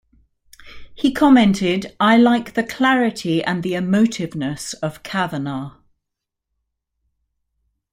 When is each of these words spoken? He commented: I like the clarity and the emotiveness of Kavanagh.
He 0.95 1.13
commented: 1.13 1.95
I 1.99 2.17
like 2.17 2.55
the 2.55 2.63
clarity 2.63 3.43
and 3.43 3.61
the 3.61 3.73
emotiveness 3.73 4.73
of 4.81 5.03
Kavanagh. 5.03 5.73